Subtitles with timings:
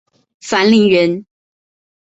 [0.39, 1.27] 樊陵人。